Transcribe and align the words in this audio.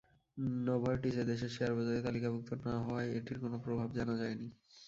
Novartis 0.65 1.15
এ 1.15 1.23
দেশের 1.25 1.51
শেয়ারবাজারে 1.55 2.05
তালিকাভুক্ত 2.07 2.49
না 2.65 2.73
হওয়ায় 2.83 3.09
এটির 3.17 3.37
কোনো 3.39 3.57
প্রভাব 3.65 3.89
জানা 3.97 4.15
যায়নি। 4.21 4.47